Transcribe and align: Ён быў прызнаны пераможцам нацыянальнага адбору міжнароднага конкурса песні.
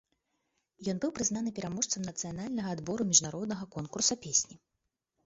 Ён 0.93 1.01
быў 1.01 1.11
прызнаны 1.19 1.49
пераможцам 1.59 2.07
нацыянальнага 2.09 2.71
адбору 2.77 3.07
міжнароднага 3.11 3.69
конкурса 3.77 4.19
песні. 4.25 4.55